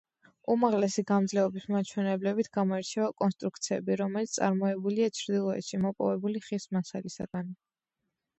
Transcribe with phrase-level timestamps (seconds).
[0.51, 7.55] უმაღლესი გამძლეობის მაჩვენებლებით გამოირჩევა კონსტრუქციები, რომელიც წარმოებულია ჩრდილოეთში მოპოვებული ხის მასალისაგან.